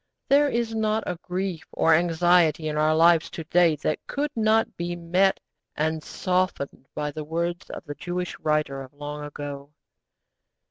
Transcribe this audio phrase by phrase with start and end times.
[0.29, 4.75] There is not a grief or anxiety in our lives to day that could not
[4.75, 5.39] be met
[5.75, 9.69] and softened by the words of the Jewish writer of long ago.